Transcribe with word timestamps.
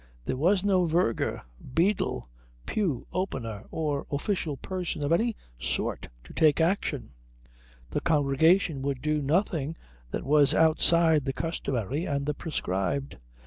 There 0.25 0.35
was 0.35 0.63
no 0.63 0.85
verger, 0.85 1.43
beadle, 1.75 2.27
pew 2.65 3.05
opener, 3.13 3.65
or 3.69 4.07
official 4.11 4.57
person 4.57 5.03
of 5.03 5.11
any 5.11 5.35
sort 5.59 6.07
to 6.23 6.33
take 6.33 6.59
action. 6.59 7.11
The 7.91 8.01
congregation 8.01 8.81
would 8.81 9.03
do 9.03 9.21
nothing 9.21 9.77
that 10.09 10.23
was 10.25 10.55
outside 10.55 11.25
the 11.25 11.33
customary 11.33 12.05
and 12.05 12.25
the 12.25 12.33
prescribed. 12.33 13.17